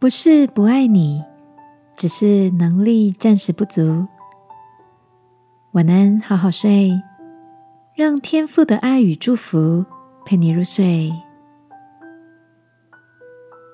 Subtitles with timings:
[0.00, 1.22] 不是不爱你，
[1.94, 4.06] 只是能力暂时不足。
[5.72, 6.90] 晚安，好好睡，
[7.94, 9.84] 让天父的爱与祝福
[10.24, 11.12] 陪你入睡。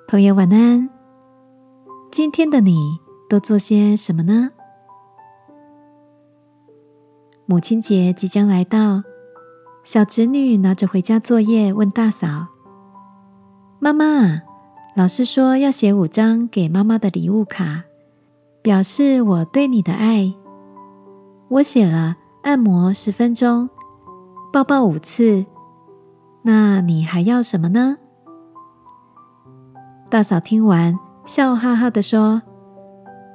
[0.09, 0.91] 朋友，晚安。
[2.11, 2.99] 今天的你
[3.31, 4.51] 都做些什么呢？
[7.45, 9.05] 母亲节即将来到，
[9.85, 12.49] 小侄女拿着回家作业问大嫂
[13.79, 14.43] ：“妈妈，
[14.97, 17.85] 老师说要写五张给妈妈的礼物卡，
[18.63, 20.33] 表示我对你的爱。
[21.49, 23.69] 我写了按摩十分钟，
[24.51, 25.45] 抱抱五次，
[26.41, 27.99] 那你还要什么呢？”
[30.09, 32.41] 大嫂听完，笑哈哈的说：“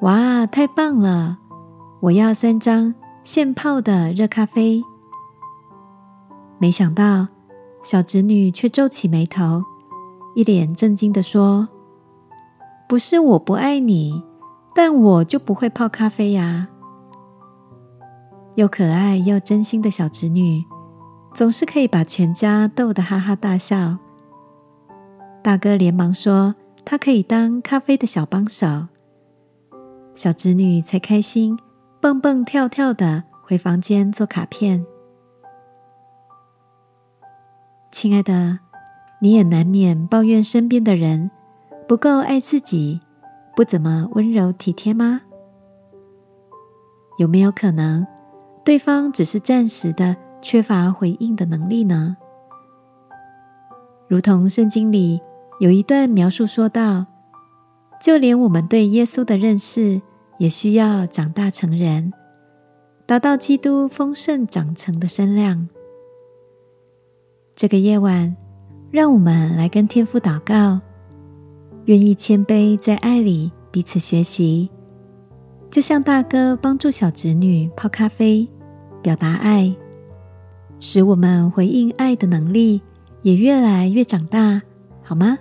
[0.01, 1.37] 哇，太棒了！
[1.99, 4.81] 我要三张。”现泡的热咖啡，
[6.57, 7.27] 没想到
[7.83, 9.63] 小侄女却皱起眉头，
[10.35, 11.67] 一脸震惊的说
[12.87, 14.23] ：“不是我不爱你，
[14.73, 16.67] 但我就不会泡咖啡呀。”
[18.55, 20.63] 又可爱又真心的小侄女，
[21.33, 23.97] 总是可以把全家逗得哈哈大笑。
[25.41, 28.87] 大哥连忙说：“他可以当咖啡的小帮手。”
[30.15, 31.57] 小侄女才开心。
[32.01, 34.83] 蹦蹦跳跳的回房间做卡片。
[37.91, 38.57] 亲爱的，
[39.21, 41.29] 你也难免抱怨身边的人
[41.87, 42.99] 不够爱自己，
[43.55, 45.21] 不怎么温柔体贴吗？
[47.17, 48.05] 有没有可能，
[48.65, 52.17] 对方只是暂时的缺乏回应的能力呢？
[54.07, 55.21] 如同圣经里
[55.59, 57.05] 有一段描述说到，
[58.01, 60.01] 就连我们对耶稣的认识。
[60.37, 62.11] 也需要长大成人，
[63.05, 65.69] 达到基督丰盛长成的身量。
[67.55, 68.35] 这个夜晚，
[68.91, 70.79] 让我们来跟天父祷告，
[71.85, 74.69] 愿意谦卑在爱里彼此学习，
[75.69, 78.45] 就像大哥帮助小侄女泡咖啡，
[79.01, 79.73] 表达爱，
[80.81, 82.81] 使我们回应爱的能力
[83.21, 84.61] 也越来越长大，
[85.01, 85.37] 好吗？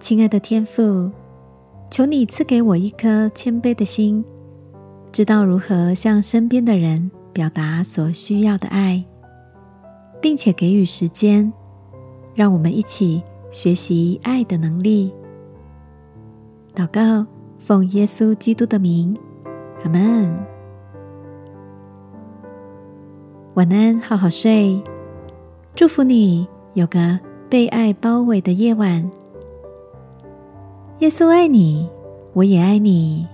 [0.00, 1.10] 亲爱的天父。
[1.90, 4.24] 求你赐给我一颗谦卑的心，
[5.12, 9.04] 知道如何向身边的人表达所需要的爱，
[10.24, 11.52] 并且给予时间，
[12.34, 15.12] 让我们一起学习爱的能力。
[16.74, 17.26] 祷告，
[17.58, 19.14] 奉耶稣基督的名，
[19.82, 20.34] 阿门。
[23.52, 24.82] 晚安，好好睡，
[25.74, 27.20] 祝福你有个
[27.50, 29.10] 被爱包围的夜晚。
[31.00, 31.86] 耶稣爱你，
[32.32, 33.28] 我也爱你。